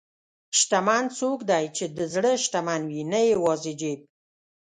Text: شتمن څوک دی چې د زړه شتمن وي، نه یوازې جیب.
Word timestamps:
شتمن 0.59 1.03
څوک 1.19 1.39
دی 1.49 1.65
چې 1.75 1.85
د 1.97 1.99
زړه 2.13 2.31
شتمن 2.43 2.81
وي، 2.89 3.01
نه 3.11 3.19
یوازې 3.33 3.73
جیب. 3.81 3.99